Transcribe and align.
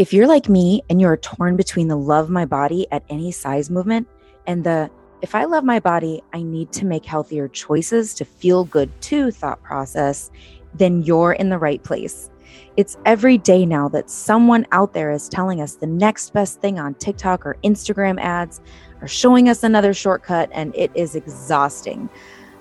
If 0.00 0.14
you're 0.14 0.26
like 0.26 0.48
me 0.48 0.80
and 0.88 0.98
you're 0.98 1.18
torn 1.18 1.56
between 1.56 1.88
the 1.88 1.96
love 1.96 2.30
my 2.30 2.46
body 2.46 2.86
at 2.90 3.04
any 3.10 3.30
size 3.30 3.68
movement 3.68 4.08
and 4.46 4.64
the 4.64 4.90
if 5.20 5.34
I 5.34 5.44
love 5.44 5.62
my 5.62 5.78
body, 5.78 6.22
I 6.32 6.40
need 6.40 6.72
to 6.72 6.86
make 6.86 7.04
healthier 7.04 7.48
choices 7.48 8.14
to 8.14 8.24
feel 8.24 8.64
good 8.64 8.90
too 9.02 9.30
thought 9.30 9.62
process, 9.62 10.30
then 10.72 11.02
you're 11.02 11.34
in 11.34 11.50
the 11.50 11.58
right 11.58 11.84
place. 11.84 12.30
It's 12.78 12.96
every 13.04 13.36
day 13.36 13.66
now 13.66 13.90
that 13.90 14.08
someone 14.08 14.66
out 14.72 14.94
there 14.94 15.10
is 15.10 15.28
telling 15.28 15.60
us 15.60 15.74
the 15.74 15.86
next 15.86 16.32
best 16.32 16.62
thing 16.62 16.78
on 16.78 16.94
TikTok 16.94 17.44
or 17.44 17.58
Instagram 17.62 18.18
ads 18.18 18.62
or 19.02 19.06
showing 19.06 19.50
us 19.50 19.64
another 19.64 19.92
shortcut, 19.92 20.48
and 20.50 20.74
it 20.74 20.90
is 20.94 21.14
exhausting. 21.14 22.08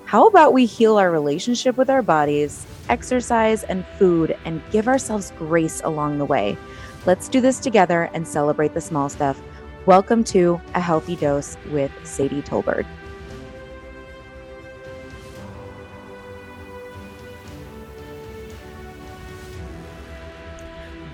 How 0.09 0.25
about 0.25 0.53
we 0.53 0.65
heal 0.65 0.97
our 0.97 1.11
relationship 1.11 1.77
with 1.77 1.87
our 1.87 2.01
bodies, 2.01 2.65
exercise, 2.89 3.63
and 3.65 3.85
food, 3.99 4.35
and 4.43 4.59
give 4.71 4.87
ourselves 4.87 5.31
grace 5.37 5.81
along 5.83 6.17
the 6.17 6.25
way? 6.25 6.57
Let's 7.05 7.29
do 7.29 7.39
this 7.39 7.59
together 7.59 8.09
and 8.15 8.27
celebrate 8.27 8.73
the 8.73 8.81
small 8.81 9.07
stuff. 9.09 9.39
Welcome 9.85 10.23
to 10.23 10.59
A 10.73 10.79
Healthy 10.79 11.15
Dose 11.17 11.57
with 11.69 11.91
Sadie 12.05 12.41
Tolbert. 12.41 12.87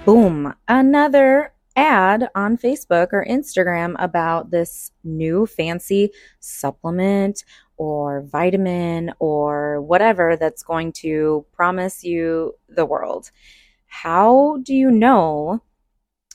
Boom, 0.06 0.56
another 0.70 1.52
ad 1.76 2.30
on 2.36 2.58
Facebook 2.58 3.10
or 3.12 3.26
Instagram 3.30 3.96
about 4.00 4.52
this 4.52 4.92
new 5.04 5.46
fancy 5.46 6.12
supplement 6.40 7.44
or 7.78 8.22
vitamin 8.22 9.14
or 9.20 9.82
whatever 9.82 10.36
that's 10.36 10.64
going 10.64 10.92
to 10.92 11.46
promise 11.54 12.04
you 12.04 12.56
the 12.70 12.86
world. 12.86 13.32
How 13.88 14.58
do 14.64 14.74
you 14.74 14.92
know 14.92 15.62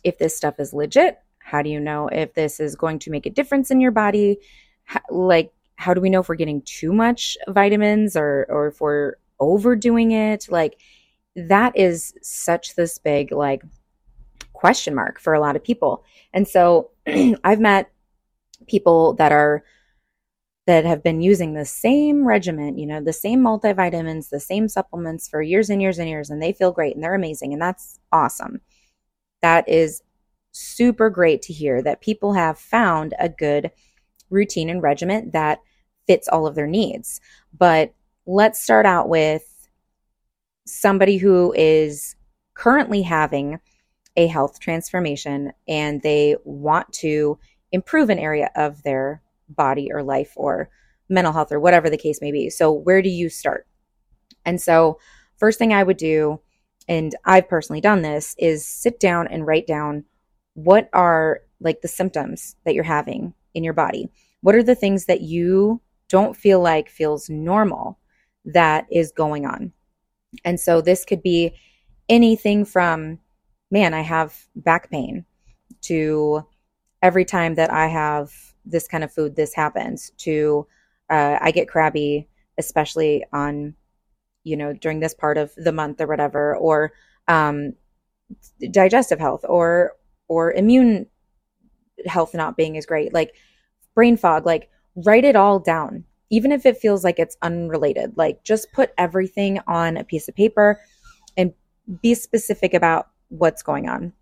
if 0.05 0.19
this 0.19 0.37
stuff 0.37 0.59
is 0.59 0.73
legit? 0.73 1.19
How 1.39 1.63
do 1.63 1.69
you 1.69 1.81
know 1.81 2.09
if 2.09 2.35
this 2.35 2.61
is 2.61 2.77
going 2.77 2.99
to 3.01 3.11
make 3.11 3.27
a 3.27 3.31
difference 3.31 3.71
in 3.71 3.81
your 3.81 3.91
body? 3.91 4.39
How, 4.85 5.01
like, 5.11 5.53
how 5.77 5.95
do 5.95 6.01
we 6.01 6.11
know 6.11 6.21
if 6.21 6.29
we're 6.29 6.35
getting 6.37 6.63
too 6.63 6.93
much 6.93 7.37
vitamins 7.49 8.17
or, 8.17 8.47
or 8.49 8.69
if 8.69 8.81
we're 8.81 9.15
overdoing 9.39 10.13
it? 10.13 10.47
Like, 10.51 10.79
that 11.35 11.77
is 11.77 12.15
such 12.23 12.77
this 12.77 12.99
big, 12.99 13.33
like, 13.33 13.63
question 14.53 14.95
mark 14.95 15.19
for 15.19 15.33
a 15.33 15.41
lot 15.41 15.57
of 15.57 15.65
people. 15.65 16.05
And 16.33 16.47
so 16.47 16.91
I've 17.45 17.61
met 17.61 17.91
people 18.67 19.15
that 19.15 19.33
are 19.33 19.65
that 20.67 20.85
have 20.85 21.03
been 21.03 21.21
using 21.21 21.55
the 21.55 21.65
same 21.65 22.27
regimen, 22.27 22.79
you 22.79 22.87
know, 22.87 23.03
the 23.03 23.13
same 23.13 23.41
multivitamins, 23.41 24.29
the 24.29 24.41
same 24.41 24.69
supplements 24.69 25.29
for 25.29 25.43
years 25.43 25.71
and 25.71 25.81
years 25.81 25.99
and 25.99 26.09
years, 26.09 26.31
and 26.31 26.43
they 26.43 26.53
feel 26.53 26.71
great 26.71 26.95
and 26.95 27.03
they're 27.03 27.15
amazing. 27.15 27.53
And 27.53 27.63
that's 27.63 27.99
awesome 28.13 28.61
that 29.43 29.69
is 29.69 30.03
super 30.53 31.11
great 31.11 31.43
to 31.43 31.53
hear 31.53 31.83
that 31.83 32.01
people 32.01 32.33
have 32.33 32.59
found 32.59 33.15
a 33.19 33.29
good 33.29 33.71
routine 34.31 34.71
and 34.71 34.83
regimen 34.83 35.31
that 35.33 35.61
fits 36.07 36.29
all 36.29 36.47
of 36.47 36.55
their 36.55 36.67
needs. 36.67 37.21
But 37.57 37.95
let's 38.27 38.61
start 38.61 38.87
out 38.87 39.09
with 39.09 39.43
somebody 40.67 41.17
who 41.17 41.53
is 41.57 42.17
currently 42.55 43.03
having 43.03 43.61
a 44.17 44.27
health 44.27 44.61
transformation 44.61 45.53
and 45.69 46.03
they 46.03 46.37
want 46.45 46.93
to 46.93 47.39
improve 47.73 48.11
an 48.11 48.19
area 48.19 48.51
of 48.57 48.83
their 48.83 49.23
body 49.51 49.91
or 49.93 50.03
life 50.03 50.33
or 50.37 50.71
mental 51.09 51.33
health 51.33 51.53
or 51.53 51.61
whatever 51.61 51.91
the 51.91 51.97
case 51.97 52.21
may 52.21 52.33
be. 52.33 52.51
So, 52.51 52.73
where 52.73 53.03
do 53.03 53.09
you 53.09 53.29
start? 53.29 53.67
And 54.45 54.61
so, 54.61 54.99
first 55.37 55.59
thing 55.59 55.73
I 55.73 55.83
would 55.83 55.97
do 55.97 56.41
and 56.91 57.15
I've 57.25 57.49
personally 57.49 57.81
done 57.81 58.03
this, 58.03 58.35
is 58.37 58.67
sit 58.67 58.99
down 58.99 59.29
and 59.29 59.47
write 59.47 59.69
down 59.69 60.05
what 60.55 60.91
are 60.93 61.43
like 61.61 61.83
the 61.83 61.89
symptoms 61.89 62.57
that 62.65 62.75
you're 62.75 62.83
having 62.83 63.33
in 63.55 63.63
your 63.63 63.75
body. 63.75 64.11
What 64.41 64.57
are 64.57 64.63
the 64.65 64.75
things 64.75 65.05
that 65.05 65.21
you 65.21 65.81
don't 66.09 66.37
feel 66.37 66.61
like 66.61 66.89
feels 66.89 67.31
normal 67.31 68.01
that 68.45 68.87
is 68.91 69.13
going 69.13 69.47
on? 69.47 69.73
And 70.45 70.59
so 70.59 70.81
this 70.81 71.05
could 71.05 71.23
be 71.23 71.55
anything 72.09 72.65
from, 72.65 73.21
man, 73.71 73.95
I 73.95 74.01
have 74.01 74.37
back 74.57 74.91
pain 74.91 75.25
to 75.83 76.45
every 77.03 77.25
time 77.25 77.55
that 77.55 77.73
I 77.73 77.87
have 77.87 78.33
this 78.71 78.89
kind 78.89 79.05
of 79.05 79.13
food, 79.13 79.37
this 79.37 79.55
happens 79.55 80.11
to 80.19 80.67
uh, 81.11 81.39
I 81.41 81.51
get 81.51 81.69
crabby, 81.69 82.29
especially 82.59 83.25
on 83.33 83.75
you 84.45 84.57
know, 84.57 84.73
during 84.73 85.01
this 85.01 85.15
part 85.15 85.37
of 85.37 85.53
the 85.57 85.73
month 85.73 86.01
or 86.01 86.07
whatever, 86.07 86.57
or 86.57 86.93
um, 87.29 87.75
digestive 88.71 89.19
health 89.19 89.45
or 89.49 89.93
or 90.29 90.53
immune 90.53 91.07
health 92.07 92.35
not 92.35 92.57
being 92.57 92.77
as 92.77 92.87
great, 92.87 93.13
like 93.13 93.35
brain 93.95 94.17
fog, 94.17 94.47
like 94.47 94.71
write 95.05 95.25
it 95.25 95.37
all 95.37 95.59
down. 95.59 96.05
Even 96.31 96.53
if 96.53 96.65
it 96.65 96.79
feels 96.79 97.03
like 97.03 97.19
it's 97.19 97.37
unrelated, 97.43 98.17
like 98.17 98.45
just 98.45 98.73
put 98.73 98.93
everything 98.97 99.59
on 99.67 99.97
a 99.97 100.05
piece 100.05 100.29
of 100.29 100.37
paper 100.37 100.81
and 101.37 101.53
be 102.01 102.15
specific 102.15 102.73
about 102.73 103.09
what's 103.29 103.63
going 103.63 103.89
on. 103.89 104.13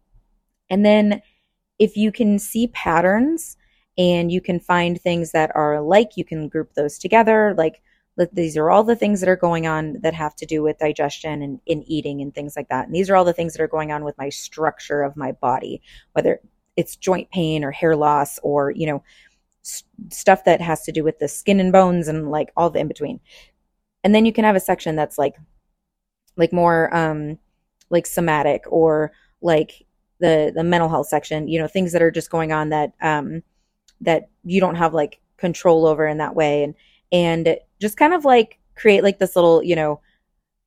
And 0.70 0.86
then 0.86 1.20
if 1.78 1.96
you 1.96 2.10
can 2.10 2.38
see 2.38 2.68
patterns 2.68 3.57
and 3.98 4.30
you 4.30 4.40
can 4.40 4.60
find 4.60 5.00
things 5.00 5.32
that 5.32 5.50
are 5.56 5.74
alike, 5.74 6.12
you 6.16 6.24
can 6.24 6.48
group 6.48 6.72
those 6.74 6.98
together. 6.98 7.54
Like 7.58 7.82
these 8.32 8.56
are 8.56 8.70
all 8.70 8.84
the 8.84 8.96
things 8.96 9.20
that 9.20 9.28
are 9.28 9.36
going 9.36 9.66
on 9.66 9.98
that 10.02 10.14
have 10.14 10.34
to 10.36 10.46
do 10.46 10.62
with 10.62 10.78
digestion 10.78 11.42
and 11.42 11.60
in 11.66 11.82
eating 11.84 12.20
and 12.20 12.34
things 12.34 12.56
like 12.56 12.68
that. 12.68 12.86
And 12.86 12.94
these 12.94 13.10
are 13.10 13.16
all 13.16 13.24
the 13.24 13.32
things 13.32 13.52
that 13.52 13.62
are 13.62 13.68
going 13.68 13.92
on 13.92 14.04
with 14.04 14.16
my 14.18 14.28
structure 14.28 15.02
of 15.02 15.16
my 15.16 15.32
body, 15.32 15.82
whether 16.12 16.40
it's 16.76 16.96
joint 16.96 17.30
pain 17.30 17.64
or 17.64 17.70
hair 17.70 17.96
loss 17.96 18.38
or, 18.42 18.70
you 18.70 18.86
know, 18.86 19.02
st- 19.62 20.12
stuff 20.12 20.44
that 20.44 20.60
has 20.60 20.82
to 20.84 20.92
do 20.92 21.04
with 21.04 21.18
the 21.18 21.28
skin 21.28 21.60
and 21.60 21.72
bones 21.72 22.08
and 22.08 22.30
like 22.30 22.52
all 22.56 22.70
the 22.70 22.78
in 22.78 22.88
between. 22.88 23.20
And 24.04 24.14
then 24.14 24.24
you 24.24 24.32
can 24.32 24.44
have 24.44 24.56
a 24.56 24.60
section 24.60 24.96
that's 24.96 25.18
like, 25.18 25.34
like 26.36 26.52
more, 26.52 26.94
um, 26.94 27.38
like 27.90 28.06
somatic 28.06 28.62
or 28.68 29.12
like 29.42 29.86
the, 30.20 30.52
the 30.54 30.64
mental 30.64 30.88
health 30.88 31.08
section, 31.08 31.48
you 31.48 31.58
know, 31.58 31.66
things 31.66 31.92
that 31.92 32.02
are 32.02 32.12
just 32.12 32.30
going 32.30 32.52
on 32.52 32.68
that, 32.70 32.92
um, 33.00 33.42
that 34.00 34.30
you 34.44 34.60
don't 34.60 34.76
have 34.76 34.94
like 34.94 35.20
control 35.36 35.86
over 35.86 36.06
in 36.06 36.18
that 36.18 36.34
way. 36.34 36.64
And, 36.64 36.74
and 37.12 37.56
just 37.80 37.96
kind 37.96 38.14
of 38.14 38.24
like 38.24 38.58
create 38.76 39.02
like 39.02 39.18
this 39.18 39.36
little, 39.36 39.62
you 39.62 39.76
know, 39.76 40.00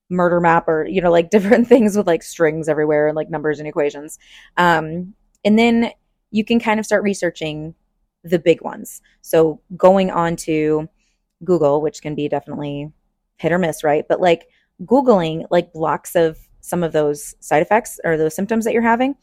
murder 0.10 0.40
map 0.40 0.68
or, 0.68 0.86
you 0.86 1.02
know, 1.02 1.12
like 1.12 1.30
different 1.32 1.68
things 1.68 1.96
with 1.96 2.08
like 2.08 2.24
strings 2.24 2.68
everywhere 2.70 3.08
and 3.08 3.16
like 3.16 3.30
numbers 3.30 3.60
and 3.60 3.68
equations. 3.68 4.20
Um, 4.58 5.14
and 5.44 5.58
then 5.58 5.92
you 6.32 6.46
can 6.46 6.60
kind 6.60 6.80
of 6.80 6.86
start 6.86 7.04
researching 7.04 7.76
the 8.24 8.40
big 8.40 8.62
ones. 8.62 9.02
So 9.22 9.62
going 9.76 10.12
on 10.12 10.36
to 10.38 10.88
Google, 11.44 11.82
which 11.82 12.02
can 12.02 12.16
be 12.16 12.30
definitely 12.30 12.92
hit 13.38 13.52
or 13.52 13.58
miss, 13.58 13.84
right? 13.84 14.06
But 14.08 14.22
like 14.22 14.48
Googling 14.84 15.46
like 15.50 15.74
blocks 15.74 16.16
of 16.16 16.38
some 16.62 16.84
of 16.84 16.94
those 16.94 17.36
side 17.40 17.62
effects 17.62 18.00
or 18.04 18.18
those 18.18 18.36
symptoms 18.36 18.66
that 18.66 18.74
you're 18.74 18.82
having 18.82 19.16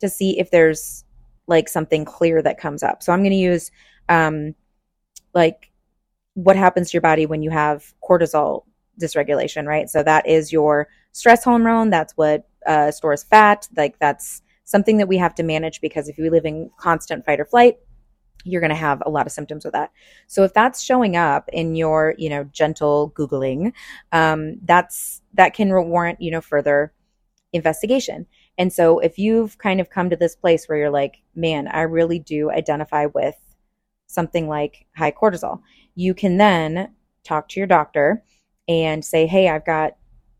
to 0.00 0.08
see 0.08 0.38
if 0.38 0.50
there's 0.50 1.04
like 1.50 1.68
something 1.68 2.06
clear 2.06 2.40
that 2.40 2.58
comes 2.58 2.82
up. 2.82 3.02
So 3.02 3.12
I'm 3.12 3.20
going 3.20 3.30
to 3.32 3.36
use 3.36 3.70
um, 4.08 4.54
like 5.34 5.70
what 6.34 6.56
happens 6.56 6.90
to 6.90 6.94
your 6.94 7.02
body 7.02 7.26
when 7.26 7.42
you 7.42 7.50
have 7.50 7.92
cortisol 8.08 8.64
dysregulation, 8.98 9.66
right? 9.66 9.90
So 9.90 10.02
that 10.02 10.26
is 10.26 10.52
your 10.52 10.88
stress 11.12 11.44
hormone. 11.44 11.90
That's 11.90 12.16
what 12.16 12.48
uh, 12.66 12.92
stores 12.92 13.24
fat. 13.24 13.68
Like 13.76 13.98
that's 13.98 14.42
something 14.64 14.98
that 14.98 15.08
we 15.08 15.18
have 15.18 15.34
to 15.34 15.42
manage 15.42 15.80
because 15.80 16.08
if 16.08 16.16
you 16.16 16.30
live 16.30 16.46
in 16.46 16.70
constant 16.78 17.26
fight 17.26 17.40
or 17.40 17.44
flight, 17.44 17.78
you're 18.44 18.60
going 18.60 18.70
to 18.70 18.76
have 18.76 19.02
a 19.04 19.10
lot 19.10 19.26
of 19.26 19.32
symptoms 19.32 19.64
with 19.64 19.74
that. 19.74 19.90
So 20.28 20.44
if 20.44 20.54
that's 20.54 20.82
showing 20.82 21.16
up 21.16 21.50
in 21.52 21.74
your, 21.74 22.14
you 22.16 22.30
know, 22.30 22.44
gentle 22.44 23.12
googling, 23.16 23.72
um, 24.12 24.60
that's 24.64 25.20
that 25.34 25.52
can 25.52 25.70
warrant, 25.70 26.22
you 26.22 26.30
know, 26.30 26.40
further 26.40 26.92
investigation. 27.52 28.26
And 28.60 28.70
so 28.70 28.98
if 28.98 29.18
you've 29.18 29.56
kind 29.56 29.80
of 29.80 29.88
come 29.88 30.10
to 30.10 30.16
this 30.16 30.36
place 30.36 30.66
where 30.66 30.76
you're 30.76 30.90
like, 30.90 31.22
man, 31.34 31.66
I 31.66 31.80
really 31.80 32.18
do 32.18 32.50
identify 32.50 33.06
with 33.06 33.34
something 34.06 34.48
like 34.48 34.84
high 34.94 35.12
cortisol, 35.12 35.62
you 35.94 36.12
can 36.12 36.36
then 36.36 36.94
talk 37.24 37.48
to 37.48 37.60
your 37.60 37.66
doctor 37.66 38.22
and 38.68 39.02
say, 39.02 39.26
Hey, 39.26 39.48
I've 39.48 39.64
got, 39.64 39.92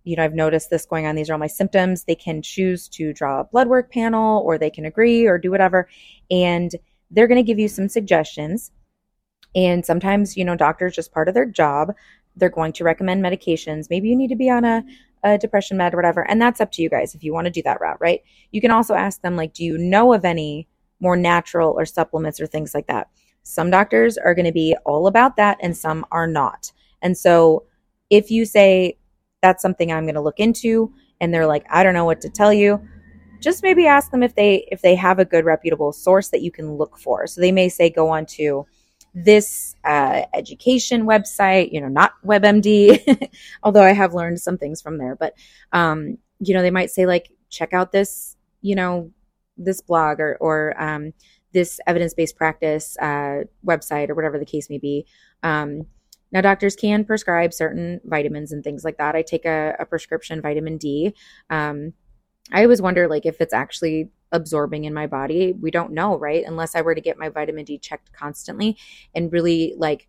you 0.04 0.16
know, 0.16 0.22
I've 0.22 0.34
noticed 0.34 0.68
this 0.68 0.84
going 0.84 1.06
on. 1.06 1.14
These 1.14 1.30
are 1.30 1.32
all 1.32 1.38
my 1.38 1.46
symptoms. 1.46 2.04
They 2.04 2.14
can 2.14 2.42
choose 2.42 2.88
to 2.90 3.14
draw 3.14 3.40
a 3.40 3.44
blood 3.44 3.68
work 3.68 3.90
panel 3.90 4.42
or 4.44 4.58
they 4.58 4.68
can 4.68 4.84
agree 4.84 5.24
or 5.24 5.38
do 5.38 5.50
whatever. 5.50 5.88
And 6.30 6.72
they're 7.10 7.26
going 7.26 7.42
to 7.42 7.42
give 7.42 7.58
you 7.58 7.68
some 7.68 7.88
suggestions. 7.88 8.70
And 9.54 9.82
sometimes, 9.86 10.36
you 10.36 10.44
know, 10.44 10.56
doctors, 10.56 10.94
just 10.94 11.10
part 11.10 11.28
of 11.28 11.34
their 11.34 11.46
job, 11.46 11.94
they're 12.36 12.48
going 12.48 12.72
to 12.74 12.84
recommend 12.84 13.22
medications. 13.22 13.88
Maybe 13.90 14.08
you 14.08 14.16
need 14.16 14.28
to 14.28 14.36
be 14.36 14.50
on 14.50 14.64
a, 14.64 14.84
a 15.22 15.38
depression 15.38 15.76
med 15.76 15.94
or 15.94 15.96
whatever. 15.96 16.28
And 16.28 16.40
that's 16.40 16.60
up 16.60 16.72
to 16.72 16.82
you 16.82 16.88
guys 16.88 17.14
if 17.14 17.22
you 17.22 17.32
want 17.32 17.46
to 17.46 17.50
do 17.50 17.62
that 17.62 17.80
route, 17.80 18.00
right? 18.00 18.20
You 18.52 18.60
can 18.60 18.70
also 18.70 18.94
ask 18.94 19.20
them, 19.22 19.36
like, 19.36 19.52
do 19.54 19.64
you 19.64 19.76
know 19.78 20.12
of 20.12 20.24
any 20.24 20.68
more 21.00 21.16
natural 21.16 21.70
or 21.70 21.84
supplements 21.84 22.40
or 22.40 22.46
things 22.46 22.74
like 22.74 22.86
that? 22.86 23.08
Some 23.42 23.70
doctors 23.70 24.18
are 24.18 24.34
going 24.34 24.46
to 24.46 24.52
be 24.52 24.76
all 24.84 25.06
about 25.06 25.36
that 25.36 25.58
and 25.60 25.76
some 25.76 26.04
are 26.12 26.26
not. 26.26 26.72
And 27.02 27.16
so 27.16 27.64
if 28.10 28.30
you 28.30 28.44
say 28.44 28.98
that's 29.42 29.62
something 29.62 29.90
I'm 29.90 30.04
going 30.04 30.14
to 30.14 30.20
look 30.20 30.40
into 30.40 30.92
and 31.20 31.32
they're 31.32 31.46
like, 31.46 31.66
I 31.70 31.82
don't 31.82 31.94
know 31.94 32.04
what 32.04 32.20
to 32.22 32.30
tell 32.30 32.52
you, 32.52 32.80
just 33.40 33.62
maybe 33.62 33.86
ask 33.86 34.10
them 34.10 34.22
if 34.22 34.34
they 34.34 34.68
if 34.70 34.82
they 34.82 34.94
have 34.94 35.18
a 35.18 35.24
good 35.24 35.46
reputable 35.46 35.92
source 35.92 36.28
that 36.28 36.42
you 36.42 36.50
can 36.50 36.76
look 36.76 36.98
for. 36.98 37.26
So 37.26 37.40
they 37.40 37.52
may 37.52 37.68
say 37.68 37.88
go 37.88 38.10
on 38.10 38.26
to 38.36 38.66
this 39.14 39.74
uh, 39.84 40.22
education 40.34 41.04
website, 41.04 41.72
you 41.72 41.80
know, 41.80 41.88
not 41.88 42.12
WebMD, 42.24 43.28
although 43.62 43.82
I 43.82 43.92
have 43.92 44.14
learned 44.14 44.40
some 44.40 44.58
things 44.58 44.80
from 44.80 44.98
there. 44.98 45.16
But 45.16 45.34
um, 45.72 46.18
you 46.38 46.54
know, 46.54 46.62
they 46.62 46.70
might 46.70 46.90
say 46.90 47.06
like 47.06 47.30
check 47.48 47.72
out 47.72 47.92
this, 47.92 48.36
you 48.62 48.74
know, 48.74 49.10
this 49.56 49.80
blog 49.80 50.20
or 50.20 50.36
or 50.40 50.80
um, 50.82 51.12
this 51.52 51.80
evidence 51.86 52.14
based 52.14 52.36
practice 52.36 52.96
uh, 53.00 53.44
website 53.66 54.08
or 54.10 54.14
whatever 54.14 54.38
the 54.38 54.44
case 54.44 54.70
may 54.70 54.78
be. 54.78 55.06
Um, 55.42 55.86
now, 56.32 56.40
doctors 56.40 56.76
can 56.76 57.04
prescribe 57.04 57.52
certain 57.52 58.00
vitamins 58.04 58.52
and 58.52 58.62
things 58.62 58.84
like 58.84 58.98
that. 58.98 59.16
I 59.16 59.22
take 59.22 59.44
a, 59.44 59.74
a 59.80 59.84
prescription 59.84 60.40
vitamin 60.40 60.78
D. 60.78 61.14
Um, 61.50 61.92
I 62.52 62.62
always 62.62 62.82
wonder, 62.82 63.08
like, 63.08 63.26
if 63.26 63.40
it's 63.40 63.54
actually 63.54 64.10
absorbing 64.32 64.84
in 64.84 64.94
my 64.94 65.06
body. 65.06 65.52
We 65.60 65.70
don't 65.70 65.92
know, 65.92 66.16
right? 66.16 66.44
Unless 66.46 66.76
I 66.76 66.82
were 66.82 66.94
to 66.94 67.00
get 67.00 67.18
my 67.18 67.28
vitamin 67.28 67.64
D 67.64 67.78
checked 67.78 68.12
constantly 68.12 68.76
and 69.14 69.32
really, 69.32 69.74
like, 69.76 70.08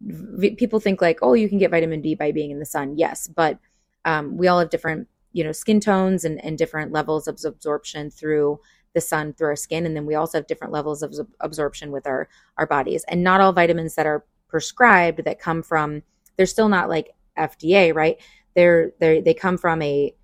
v- 0.00 0.56
people 0.56 0.80
think 0.80 1.00
like, 1.00 1.18
oh, 1.22 1.34
you 1.34 1.48
can 1.48 1.58
get 1.58 1.70
vitamin 1.70 2.00
D 2.00 2.14
by 2.14 2.32
being 2.32 2.50
in 2.50 2.58
the 2.58 2.66
sun. 2.66 2.96
Yes, 2.96 3.28
but 3.28 3.58
um, 4.04 4.36
we 4.36 4.48
all 4.48 4.58
have 4.58 4.70
different, 4.70 5.08
you 5.32 5.44
know, 5.44 5.52
skin 5.52 5.80
tones 5.80 6.24
and, 6.24 6.44
and 6.44 6.58
different 6.58 6.92
levels 6.92 7.28
of 7.28 7.38
absorption 7.44 8.10
through 8.10 8.60
the 8.94 9.00
sun 9.00 9.32
through 9.32 9.48
our 9.48 9.56
skin 9.56 9.86
and 9.86 9.96
then 9.96 10.04
we 10.04 10.14
also 10.14 10.36
have 10.36 10.46
different 10.46 10.70
levels 10.70 11.02
of 11.02 11.14
absorption 11.40 11.90
with 11.90 12.06
our 12.06 12.28
our 12.58 12.66
bodies 12.66 13.06
and 13.08 13.24
not 13.24 13.40
all 13.40 13.50
vitamins 13.50 13.94
that 13.94 14.04
are 14.04 14.22
prescribed 14.48 15.24
that 15.24 15.38
come 15.38 15.62
from 15.62 16.02
they're 16.36 16.44
still 16.44 16.68
not 16.68 16.90
like 16.90 17.08
FDA, 17.38 17.94
right? 17.94 18.20
They're 18.54 18.92
they 19.00 19.22
they 19.22 19.32
come 19.32 19.56
from 19.56 19.80
a 19.80 20.14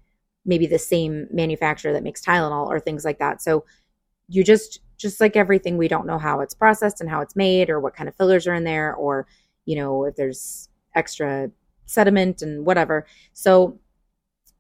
maybe 0.49 0.67
the 0.67 0.79
same 0.79 1.29
manufacturer 1.31 1.93
that 1.93 2.03
makes 2.03 2.21
Tylenol 2.21 2.67
or 2.67 2.81
things 2.81 3.05
like 3.05 3.21
that. 3.21 3.41
So 3.41 3.65
you 4.29 4.43
just 4.43 4.81
just 4.97 5.21
like 5.21 5.37
everything 5.37 5.77
we 5.77 5.87
don't 5.87 6.07
know 6.07 6.19
how 6.19 6.41
it's 6.41 6.55
processed 6.55 7.01
and 7.01 7.09
how 7.09 7.21
it's 7.21 7.37
made 7.37 7.71
or 7.71 7.79
what 7.79 7.95
kind 7.95 8.09
of 8.09 8.17
fillers 8.17 8.49
are 8.49 8.55
in 8.55 8.65
there 8.65 8.95
or 8.95 9.29
you 9.67 9.77
know 9.77 10.05
if 10.05 10.17
there's 10.17 10.69
extra 10.97 11.51
sediment 11.87 12.43
and 12.43 12.67
whatever. 12.67 13.07
So 13.33 13.79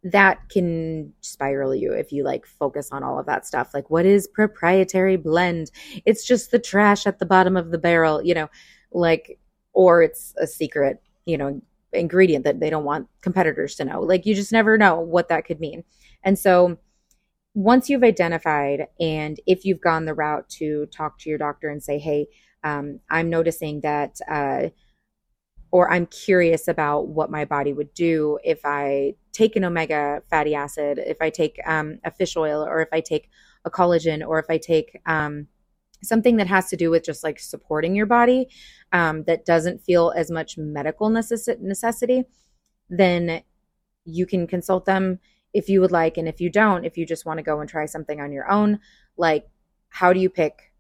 that 0.04 0.48
can 0.48 1.12
spiral 1.20 1.74
you 1.74 1.92
if 1.92 2.12
you 2.12 2.22
like 2.22 2.46
focus 2.46 2.90
on 2.92 3.02
all 3.02 3.18
of 3.18 3.26
that 3.26 3.46
stuff. 3.46 3.74
Like, 3.74 3.90
what 3.90 4.06
is 4.06 4.28
proprietary 4.28 5.16
blend? 5.16 5.70
It's 6.06 6.24
just 6.24 6.50
the 6.50 6.58
trash 6.58 7.06
at 7.06 7.18
the 7.18 7.26
bottom 7.26 7.56
of 7.56 7.70
the 7.70 7.78
barrel, 7.78 8.22
you 8.22 8.34
know, 8.34 8.48
like 8.92 9.38
or 9.72 10.02
it's 10.02 10.34
a 10.40 10.46
secret, 10.46 11.02
you 11.24 11.36
know, 11.36 11.60
ingredient 11.92 12.44
that 12.44 12.60
they 12.60 12.70
don't 12.70 12.84
want 12.84 13.08
competitors 13.22 13.74
to 13.76 13.84
know. 13.84 14.00
Like 14.00 14.26
you 14.26 14.34
just 14.34 14.52
never 14.52 14.76
know 14.76 15.00
what 15.00 15.28
that 15.28 15.44
could 15.44 15.60
mean. 15.60 15.84
And 16.22 16.38
so 16.38 16.78
once 17.54 17.88
you've 17.88 18.04
identified 18.04 18.86
and 19.00 19.40
if 19.46 19.64
you've 19.64 19.80
gone 19.80 20.04
the 20.04 20.14
route 20.14 20.48
to 20.48 20.86
talk 20.86 21.18
to 21.18 21.28
your 21.28 21.38
doctor 21.38 21.68
and 21.68 21.82
say, 21.82 21.98
hey, 21.98 22.28
um, 22.64 23.00
I'm 23.10 23.30
noticing 23.30 23.80
that, 23.80 24.20
uh, 24.30 24.68
or 25.70 25.90
I'm 25.92 26.06
curious 26.06 26.66
about 26.68 27.08
what 27.08 27.30
my 27.30 27.44
body 27.44 27.72
would 27.72 27.92
do 27.94 28.38
if 28.42 28.60
I 28.64 29.14
take 29.32 29.54
an 29.56 29.64
omega 29.64 30.22
fatty 30.30 30.54
acid, 30.54 30.98
if 30.98 31.18
I 31.20 31.30
take 31.30 31.58
um, 31.66 31.98
a 32.04 32.10
fish 32.10 32.36
oil, 32.36 32.62
or 32.62 32.80
if 32.80 32.88
I 32.92 33.00
take 33.00 33.28
a 33.64 33.70
collagen, 33.70 34.26
or 34.26 34.38
if 34.38 34.46
I 34.48 34.58
take 34.58 35.00
um, 35.04 35.46
something 36.02 36.36
that 36.36 36.46
has 36.46 36.68
to 36.70 36.76
do 36.76 36.90
with 36.90 37.04
just 37.04 37.24
like 37.24 37.38
supporting 37.38 37.94
your 37.94 38.06
body 38.06 38.48
um, 38.92 39.24
that 39.24 39.44
doesn't 39.44 39.82
feel 39.82 40.12
as 40.16 40.30
much 40.30 40.56
medical 40.58 41.10
necess- 41.10 41.60
necessity, 41.60 42.24
then 42.88 43.42
you 44.04 44.26
can 44.26 44.46
consult 44.46 44.84
them 44.84 45.18
if 45.52 45.68
you 45.68 45.80
would 45.80 45.92
like. 45.92 46.16
And 46.16 46.28
if 46.28 46.40
you 46.40 46.50
don't, 46.50 46.84
if 46.84 46.96
you 46.96 47.06
just 47.06 47.26
want 47.26 47.38
to 47.38 47.42
go 47.42 47.60
and 47.60 47.68
try 47.68 47.86
something 47.86 48.20
on 48.20 48.32
your 48.32 48.50
own, 48.50 48.78
like 49.16 49.46
how 49.88 50.12
do 50.12 50.20
you 50.20 50.30
pick 50.30 50.72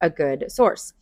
a 0.00 0.10
good 0.10 0.50
source? 0.50 0.92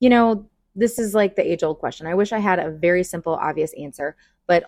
You 0.00 0.10
know, 0.10 0.48
this 0.74 0.98
is 0.98 1.14
like 1.14 1.36
the 1.36 1.50
age 1.50 1.62
old 1.62 1.78
question. 1.78 2.06
I 2.06 2.14
wish 2.14 2.32
I 2.32 2.38
had 2.38 2.58
a 2.58 2.70
very 2.70 3.04
simple, 3.04 3.34
obvious 3.34 3.72
answer, 3.74 4.16
but 4.46 4.64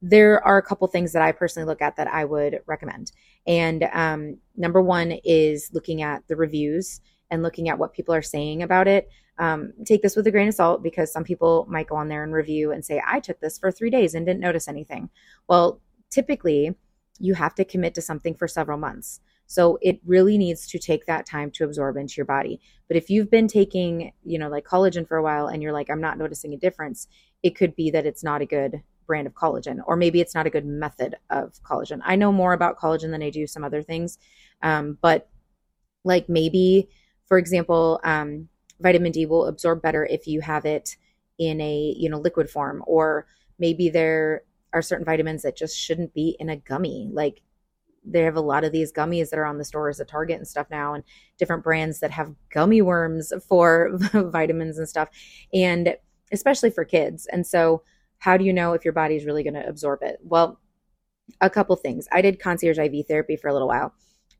there 0.00 0.42
are 0.44 0.58
a 0.58 0.62
couple 0.62 0.86
things 0.86 1.12
that 1.12 1.22
I 1.22 1.32
personally 1.32 1.66
look 1.66 1.82
at 1.82 1.96
that 1.96 2.06
I 2.06 2.24
would 2.24 2.60
recommend. 2.66 3.10
And 3.46 3.88
um, 3.92 4.38
number 4.56 4.80
one 4.80 5.18
is 5.24 5.70
looking 5.72 6.02
at 6.02 6.26
the 6.28 6.36
reviews 6.36 7.00
and 7.30 7.42
looking 7.42 7.68
at 7.68 7.78
what 7.78 7.92
people 7.92 8.14
are 8.14 8.22
saying 8.22 8.62
about 8.62 8.88
it. 8.88 9.10
Um, 9.38 9.72
take 9.84 10.02
this 10.02 10.16
with 10.16 10.26
a 10.26 10.30
grain 10.30 10.48
of 10.48 10.54
salt 10.54 10.82
because 10.82 11.12
some 11.12 11.24
people 11.24 11.66
might 11.68 11.86
go 11.86 11.96
on 11.96 12.08
there 12.08 12.24
and 12.24 12.32
review 12.32 12.72
and 12.72 12.84
say, 12.84 13.00
I 13.06 13.20
took 13.20 13.40
this 13.40 13.58
for 13.58 13.70
three 13.70 13.90
days 13.90 14.14
and 14.14 14.26
didn't 14.26 14.40
notice 14.40 14.66
anything. 14.66 15.10
Well, 15.48 15.80
typically, 16.10 16.74
you 17.20 17.34
have 17.34 17.54
to 17.56 17.64
commit 17.64 17.94
to 17.94 18.02
something 18.02 18.34
for 18.34 18.48
several 18.48 18.78
months. 18.78 19.20
So 19.46 19.78
it 19.80 20.00
really 20.04 20.36
needs 20.36 20.66
to 20.68 20.78
take 20.78 21.06
that 21.06 21.24
time 21.24 21.50
to 21.52 21.64
absorb 21.64 21.96
into 21.96 22.14
your 22.16 22.26
body. 22.26 22.60
But 22.86 22.98
if 22.98 23.08
you've 23.08 23.30
been 23.30 23.48
taking, 23.48 24.12
you 24.22 24.38
know, 24.38 24.48
like 24.48 24.66
collagen 24.66 25.08
for 25.08 25.16
a 25.16 25.22
while 25.22 25.46
and 25.46 25.62
you're 25.62 25.72
like, 25.72 25.88
I'm 25.88 26.02
not 26.02 26.18
noticing 26.18 26.52
a 26.52 26.58
difference, 26.58 27.08
it 27.42 27.56
could 27.56 27.74
be 27.74 27.90
that 27.90 28.04
it's 28.04 28.22
not 28.22 28.42
a 28.42 28.46
good 28.46 28.82
brand 29.06 29.26
of 29.26 29.32
collagen, 29.32 29.78
or 29.86 29.96
maybe 29.96 30.20
it's 30.20 30.34
not 30.34 30.46
a 30.46 30.50
good 30.50 30.66
method 30.66 31.16
of 31.30 31.54
collagen. 31.62 32.00
I 32.04 32.14
know 32.14 32.30
more 32.30 32.52
about 32.52 32.78
collagen 32.78 33.10
than 33.10 33.22
I 33.22 33.30
do 33.30 33.46
some 33.46 33.64
other 33.64 33.82
things. 33.82 34.18
Um, 34.62 34.98
but 35.00 35.30
like 36.04 36.28
maybe 36.28 36.88
for 37.28 37.38
example, 37.38 38.00
um, 38.04 38.48
vitamin 38.80 39.12
D 39.12 39.26
will 39.26 39.46
absorb 39.46 39.82
better 39.82 40.06
if 40.06 40.26
you 40.26 40.40
have 40.40 40.64
it 40.64 40.96
in 41.38 41.60
a 41.60 41.94
you 41.96 42.08
know 42.08 42.18
liquid 42.18 42.50
form, 42.50 42.82
or 42.86 43.26
maybe 43.58 43.88
there 43.88 44.42
are 44.72 44.82
certain 44.82 45.04
vitamins 45.04 45.42
that 45.42 45.56
just 45.56 45.78
shouldn't 45.78 46.14
be 46.14 46.36
in 46.40 46.48
a 46.48 46.56
gummy. 46.56 47.08
Like 47.12 47.42
they 48.04 48.22
have 48.22 48.36
a 48.36 48.40
lot 48.40 48.64
of 48.64 48.72
these 48.72 48.92
gummies 48.92 49.30
that 49.30 49.38
are 49.38 49.44
on 49.44 49.58
the 49.58 49.64
stores 49.64 50.00
at 50.00 50.08
Target 50.08 50.38
and 50.38 50.48
stuff 50.48 50.66
now, 50.70 50.94
and 50.94 51.04
different 51.38 51.64
brands 51.64 52.00
that 52.00 52.10
have 52.10 52.34
gummy 52.50 52.82
worms 52.82 53.32
for 53.46 53.90
vitamins 54.12 54.78
and 54.78 54.88
stuff, 54.88 55.08
and 55.52 55.96
especially 56.32 56.70
for 56.70 56.84
kids. 56.84 57.26
And 57.30 57.46
so, 57.46 57.82
how 58.18 58.36
do 58.36 58.44
you 58.44 58.52
know 58.52 58.72
if 58.72 58.84
your 58.84 58.94
body 58.94 59.16
is 59.16 59.26
really 59.26 59.42
going 59.42 59.54
to 59.54 59.68
absorb 59.68 60.02
it? 60.02 60.18
Well, 60.22 60.60
a 61.40 61.50
couple 61.50 61.76
things. 61.76 62.08
I 62.10 62.22
did 62.22 62.40
concierge 62.40 62.78
IV 62.78 63.06
therapy 63.06 63.36
for 63.36 63.48
a 63.48 63.52
little 63.52 63.68
while, 63.68 63.92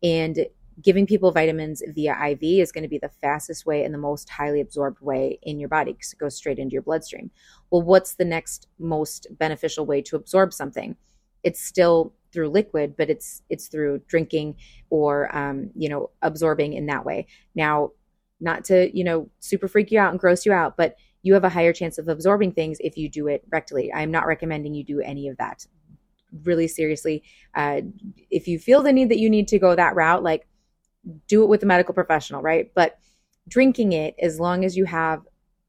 and 0.02 0.46
giving 0.82 1.06
people 1.06 1.32
vitamins 1.32 1.82
via 1.88 2.16
IV 2.30 2.42
is 2.42 2.72
going 2.72 2.82
to 2.82 2.88
be 2.88 2.98
the 2.98 3.10
fastest 3.20 3.66
way 3.66 3.84
and 3.84 3.92
the 3.92 3.98
most 3.98 4.28
highly 4.28 4.60
absorbed 4.60 5.00
way 5.00 5.38
in 5.42 5.58
your 5.58 5.68
body 5.68 5.92
because 5.92 6.12
it 6.12 6.18
goes 6.18 6.36
straight 6.36 6.58
into 6.58 6.72
your 6.72 6.82
bloodstream. 6.82 7.30
Well, 7.70 7.82
what's 7.82 8.14
the 8.14 8.24
next 8.24 8.68
most 8.78 9.26
beneficial 9.30 9.86
way 9.86 10.02
to 10.02 10.16
absorb 10.16 10.52
something? 10.52 10.96
It's 11.42 11.60
still 11.60 12.14
through 12.32 12.48
liquid, 12.50 12.94
but 12.96 13.10
it's 13.10 13.42
it's 13.48 13.68
through 13.68 14.00
drinking 14.06 14.56
or 14.90 15.34
um, 15.36 15.70
you 15.74 15.88
know 15.88 16.10
absorbing 16.22 16.74
in 16.74 16.86
that 16.86 17.04
way. 17.04 17.26
Now, 17.54 17.92
not 18.40 18.64
to 18.64 18.96
you 18.96 19.04
know 19.04 19.30
super 19.40 19.68
freak 19.68 19.90
you 19.90 19.98
out 19.98 20.10
and 20.10 20.20
gross 20.20 20.46
you 20.46 20.52
out, 20.52 20.76
but 20.76 20.96
you 21.22 21.34
have 21.34 21.44
a 21.44 21.48
higher 21.48 21.72
chance 21.72 21.98
of 21.98 22.08
absorbing 22.08 22.52
things 22.52 22.78
if 22.80 22.96
you 22.96 23.08
do 23.08 23.26
it 23.26 23.48
rectally. 23.50 23.90
I'm 23.92 24.10
not 24.10 24.26
recommending 24.26 24.74
you 24.74 24.84
do 24.84 25.00
any 25.00 25.28
of 25.28 25.36
that. 25.38 25.66
Really 26.44 26.68
seriously, 26.68 27.22
uh, 27.54 27.80
if 28.30 28.46
you 28.46 28.58
feel 28.58 28.82
the 28.82 28.92
need 28.92 29.08
that 29.08 29.18
you 29.18 29.30
need 29.30 29.48
to 29.48 29.58
go 29.58 29.74
that 29.74 29.94
route, 29.96 30.22
like 30.22 30.46
do 31.26 31.42
it 31.42 31.48
with 31.48 31.62
a 31.62 31.66
medical 31.66 31.94
professional, 31.94 32.42
right? 32.42 32.70
But 32.74 32.98
drinking 33.48 33.92
it, 33.92 34.14
as 34.20 34.38
long 34.38 34.64
as 34.64 34.76
you 34.76 34.84
have, 34.84 35.22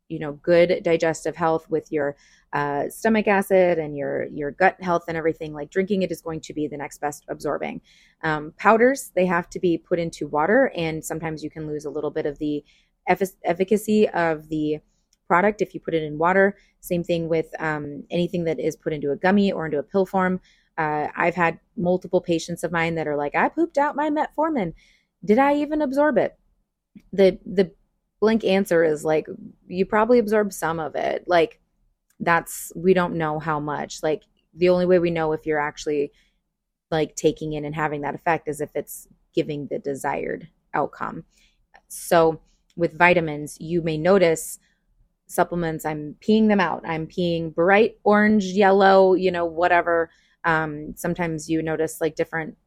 you 0.07 0.19
know, 0.19 0.33
good 0.33 0.81
digestive 0.83 1.35
health 1.35 1.69
with 1.69 1.91
your 1.91 2.15
uh, 2.51 2.89
stomach 2.89 3.27
acid 3.27 3.77
and 3.77 3.95
your 3.95 4.25
your 4.33 4.51
gut 4.51 4.75
health 4.81 5.03
and 5.07 5.15
everything, 5.15 5.53
like 5.53 5.69
drinking 5.69 6.01
it 6.01 6.11
is 6.11 6.21
going 6.21 6.41
to 6.41 6.53
be 6.53 6.67
the 6.67 6.77
next 6.77 6.99
best 6.99 7.25
absorbing. 7.29 7.79
Um, 8.23 8.53
powders 8.57 9.11
they 9.15 9.25
have 9.27 9.49
to 9.51 9.59
be 9.59 9.77
put 9.77 9.99
into 9.99 10.27
water, 10.27 10.71
and 10.75 11.03
sometimes 11.03 11.43
you 11.43 11.49
can 11.49 11.67
lose 11.67 11.85
a 11.85 11.89
little 11.91 12.11
bit 12.11 12.25
of 12.25 12.39
the 12.39 12.63
efficacy 13.07 14.09
of 14.09 14.49
the 14.49 14.79
product 15.27 15.61
if 15.61 15.73
you 15.73 15.79
put 15.79 15.93
it 15.93 16.03
in 16.03 16.17
water. 16.17 16.57
Same 16.81 17.03
thing 17.03 17.29
with 17.29 17.47
um, 17.59 18.03
anything 18.09 18.43
that 18.45 18.59
is 18.59 18.75
put 18.75 18.93
into 18.93 19.11
a 19.11 19.15
gummy 19.15 19.51
or 19.51 19.65
into 19.65 19.77
a 19.77 19.83
pill 19.83 20.05
form. 20.05 20.41
Uh, 20.77 21.07
I've 21.15 21.35
had 21.35 21.59
multiple 21.77 22.21
patients 22.21 22.63
of 22.63 22.71
mine 22.71 22.95
that 22.95 23.07
are 23.07 23.17
like, 23.17 23.35
I 23.35 23.49
pooped 23.49 23.77
out 23.77 23.95
my 23.95 24.09
metformin 24.09 24.73
did 25.23 25.39
I 25.39 25.55
even 25.55 25.81
absorb 25.81 26.17
it? 26.17 26.37
The 27.13 27.39
the 27.45 27.71
blank 28.21 28.43
answer 28.43 28.83
is 28.83 29.05
like 29.05 29.27
you 29.67 29.85
probably 29.85 30.19
absorbed 30.19 30.53
some 30.53 30.79
of 30.79 30.95
it. 30.95 31.25
Like 31.27 31.59
that's 32.19 32.71
we 32.75 32.93
don't 32.93 33.15
know 33.17 33.39
how 33.39 33.59
much. 33.59 34.03
Like 34.03 34.23
the 34.55 34.69
only 34.69 34.85
way 34.85 34.99
we 34.99 35.11
know 35.11 35.33
if 35.33 35.45
you're 35.45 35.59
actually 35.59 36.11
like 36.91 37.15
taking 37.15 37.53
in 37.53 37.65
and 37.65 37.75
having 37.75 38.01
that 38.01 38.15
effect 38.15 38.47
is 38.47 38.61
if 38.61 38.71
it's 38.75 39.07
giving 39.35 39.67
the 39.67 39.79
desired 39.79 40.47
outcome. 40.73 41.25
So 41.89 42.41
with 42.75 42.97
vitamins, 42.97 43.57
you 43.59 43.81
may 43.81 43.97
notice 43.97 44.59
supplements 45.27 45.85
i'm 45.85 46.15
peeing 46.21 46.47
them 46.47 46.59
out 46.59 46.81
i'm 46.87 47.05
peeing 47.05 47.53
bright 47.53 47.97
orange 48.03 48.45
yellow 48.45 49.13
you 49.13 49.31
know 49.31 49.45
whatever 49.45 50.09
um, 50.45 50.93
sometimes 50.95 51.49
you 51.49 51.61
notice 51.61 51.99
like 52.01 52.15
different 52.15 52.57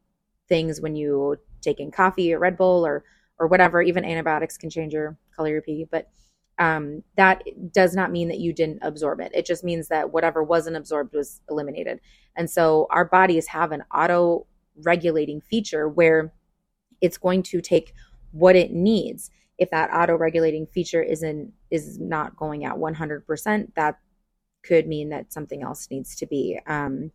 things 0.49 0.81
when 0.81 0.95
you 0.95 1.37
taking 1.63 1.91
coffee 1.91 2.33
or 2.33 2.39
Red 2.39 2.57
Bull 2.57 2.85
or 2.85 3.03
or 3.39 3.47
whatever. 3.47 3.81
Even 3.81 4.05
antibiotics 4.05 4.57
can 4.57 4.69
change 4.69 4.93
your 4.93 5.17
color 5.35 5.49
your 5.49 5.61
pee, 5.61 5.87
but 5.89 6.09
um, 6.59 7.03
that 7.15 7.43
does 7.73 7.95
not 7.95 8.11
mean 8.11 8.27
that 8.27 8.39
you 8.39 8.53
didn't 8.53 8.79
absorb 8.83 9.19
it. 9.19 9.31
It 9.33 9.45
just 9.45 9.63
means 9.63 9.87
that 9.87 10.11
whatever 10.13 10.43
wasn't 10.43 10.77
absorbed 10.77 11.13
was 11.13 11.41
eliminated. 11.49 11.99
And 12.35 12.49
so 12.49 12.87
our 12.91 13.05
bodies 13.05 13.47
have 13.47 13.71
an 13.71 13.83
auto 13.93 14.45
regulating 14.83 15.41
feature 15.41 15.87
where 15.89 16.31
it's 17.01 17.17
going 17.17 17.43
to 17.43 17.61
take 17.61 17.93
what 18.31 18.55
it 18.55 18.71
needs. 18.71 19.31
If 19.57 19.71
that 19.71 19.91
auto 19.93 20.15
regulating 20.15 20.67
feature 20.67 21.01
isn't 21.01 21.53
is 21.71 21.99
not 21.99 22.35
going 22.37 22.65
at 22.65 22.75
100%, 22.75 23.73
that 23.75 23.99
could 24.63 24.87
mean 24.87 25.09
that 25.09 25.33
something 25.33 25.61
else 25.61 25.87
needs 25.91 26.15
to 26.15 26.25
be 26.25 26.59
um, 26.67 27.11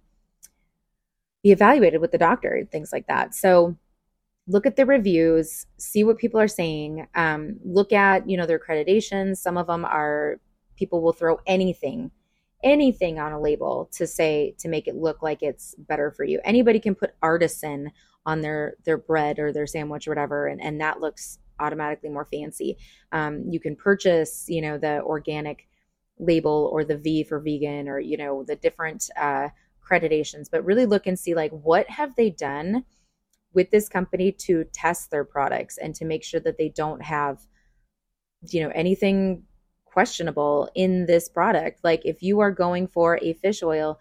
be 1.43 1.53
evaluated 1.53 2.01
with 2.01 2.13
the 2.13 2.19
doctor, 2.19 2.67
things 2.71 2.93
like 2.93 3.07
that. 3.07 3.35
So 3.35 3.77
look 4.49 4.67
at 4.67 4.77
the 4.77 4.87
reviews, 4.87 5.67
see 5.77 6.03
what 6.03 6.19
people 6.19 6.41
are 6.41 6.49
saying. 6.49 7.07
Um, 7.15 7.57
look 7.65 7.93
at 7.93 8.29
you 8.29 8.37
know 8.37 8.47
their 8.47 8.59
accreditations. 8.59 9.37
Some 9.37 9.57
of 9.57 9.67
them 9.67 9.85
are 9.85 10.41
people 10.77 11.03
will 11.03 11.13
throw 11.13 11.39
anything 11.47 12.11
anything 12.65 13.19
on 13.19 13.33
a 13.33 13.41
label 13.41 13.89
to 13.93 14.07
say 14.07 14.55
to 14.59 14.69
make 14.69 14.89
it 14.89 14.97
look 14.97 15.23
like 15.23 15.43
it's 15.43 15.75
better 15.79 16.11
for 16.11 16.25
you. 16.25 16.41
Anybody 16.45 16.81
can 16.81 16.95
put 16.95 17.15
artisan 17.23 17.93
on 18.27 18.41
their 18.41 18.75
their 18.85 18.99
bread 18.99 19.39
or 19.39 19.53
their 19.53 19.67
sandwich 19.67 20.07
or 20.07 20.11
whatever, 20.11 20.47
and, 20.47 20.61
and 20.61 20.81
that 20.81 21.01
looks 21.01 21.39
automatically 21.61 22.11
more 22.11 22.29
fancy. 22.33 22.77
Um, 23.13 23.45
you 23.49 23.61
can 23.61 23.77
purchase, 23.77 24.47
you 24.49 24.61
know, 24.61 24.79
the 24.79 25.03
organic 25.03 25.69
label 26.19 26.69
or 26.73 26.85
the 26.85 26.97
V 26.97 27.23
for 27.23 27.39
vegan 27.39 27.89
or 27.89 28.01
you 28.01 28.17
know 28.17 28.45
the 28.45 28.57
different 28.57 29.09
uh, 29.17 29.49
accreditations, 29.85 30.49
but 30.51 30.65
really 30.65 30.87
look 30.87 31.07
and 31.07 31.19
see 31.19 31.35
like 31.35 31.53
what 31.53 31.89
have 31.89 32.15
they 32.17 32.31
done 32.31 32.85
with 33.59 33.73
this 33.73 33.89
company 33.89 34.31
to 34.31 34.65
test 34.73 35.11
their 35.11 35.25
products 35.25 35.79
and 35.79 35.93
to 35.93 36.05
make 36.05 36.23
sure 36.23 36.39
that 36.39 36.59
they 36.59 36.69
don't 36.69 37.03
have 37.03 37.41
you 38.53 38.63
know 38.63 38.71
anything 38.73 39.43
questionable 39.85 40.71
in 40.77 41.07
this 41.07 41.29
product. 41.29 41.81
Like 41.83 42.03
if 42.05 42.23
you 42.23 42.39
are 42.39 42.53
going 42.53 42.87
for 42.87 43.19
a 43.21 43.33
fish 43.33 43.65
oil, 43.65 43.99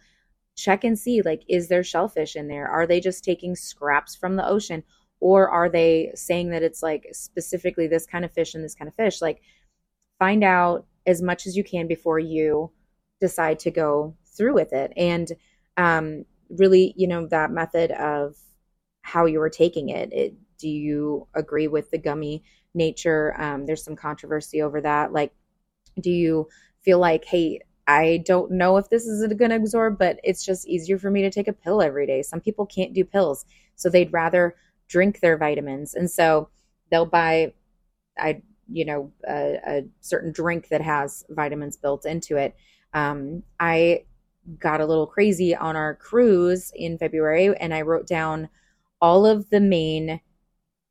check 0.55 0.83
and 0.83 0.99
see 0.99 1.23
like 1.23 1.41
is 1.49 1.69
there 1.69 1.83
shellfish 1.83 2.35
in 2.35 2.47
there? 2.47 2.67
Are 2.67 2.85
they 2.85 2.99
just 2.99 3.23
taking 3.23 3.55
scraps 3.55 4.15
from 4.15 4.35
the 4.35 4.47
ocean 4.47 4.83
or 5.19 5.49
are 5.49 5.69
they 5.69 6.11
saying 6.13 6.51
that 6.51 6.61
it's 6.61 6.83
like 6.83 7.07
specifically 7.13 7.87
this 7.87 8.05
kind 8.05 8.23
of 8.23 8.31
fish 8.31 8.53
and 8.53 8.63
this 8.63 8.75
kind 8.75 8.87
of 8.87 8.93
fish? 8.93 9.23
Like 9.23 9.41
find 10.19 10.43
out 10.43 10.85
as 11.07 11.19
much 11.19 11.47
as 11.47 11.57
you 11.57 11.63
can 11.63 11.87
before 11.87 12.19
you 12.19 12.69
decide 13.19 13.57
to 13.61 13.71
go 13.71 14.15
through 14.37 14.53
with 14.53 14.71
it. 14.71 14.93
And 14.95 15.31
um 15.77 16.25
really, 16.47 16.93
you 16.95 17.07
know, 17.07 17.25
that 17.25 17.49
method 17.49 17.89
of 17.91 18.35
how 19.07 19.25
you 19.25 19.39
were 19.39 19.49
taking 19.49 19.87
it. 19.87 20.11
it 20.11 20.33
do 20.57 20.67
you 20.67 21.27
agree 21.33 21.69
with 21.69 21.89
the 21.91 21.97
gummy 21.97 22.43
nature? 22.73 23.33
Um, 23.39 23.65
there's 23.65 23.83
some 23.83 23.95
controversy 23.95 24.61
over 24.61 24.81
that. 24.81 25.13
Like 25.13 25.31
do 26.01 26.11
you 26.11 26.49
feel 26.81 26.99
like, 26.99 27.23
hey, 27.23 27.61
I 27.87 28.21
don't 28.25 28.51
know 28.51 28.75
if 28.75 28.89
this 28.89 29.05
is 29.05 29.25
going 29.33 29.51
to 29.51 29.55
absorb, 29.55 29.97
but 29.97 30.19
it's 30.25 30.43
just 30.43 30.67
easier 30.67 30.97
for 30.97 31.09
me 31.09 31.21
to 31.21 31.31
take 31.31 31.47
a 31.47 31.53
pill 31.53 31.81
every 31.81 32.05
day. 32.05 32.21
Some 32.21 32.41
people 32.41 32.65
can't 32.65 32.93
do 32.93 33.05
pills, 33.05 33.45
so 33.75 33.89
they'd 33.89 34.11
rather 34.11 34.55
drink 34.89 35.21
their 35.21 35.37
vitamins. 35.37 35.93
And 35.93 36.11
so 36.11 36.49
they'll 36.91 37.05
buy, 37.05 37.53
I, 38.19 38.41
you 38.69 38.83
know, 38.83 39.13
a, 39.25 39.57
a 39.65 39.83
certain 40.01 40.33
drink 40.33 40.67
that 40.67 40.81
has 40.81 41.23
vitamins 41.29 41.77
built 41.77 42.05
into 42.05 42.35
it. 42.35 42.57
Um, 42.93 43.43
I 43.57 44.03
got 44.59 44.81
a 44.81 44.85
little 44.85 45.07
crazy 45.07 45.55
on 45.55 45.77
our 45.77 45.95
cruise 45.95 46.73
in 46.75 46.97
February 46.97 47.55
and 47.57 47.73
I 47.73 47.81
wrote 47.81 48.07
down 48.07 48.49
all 49.01 49.25
of 49.25 49.49
the 49.49 49.59
main 49.59 50.21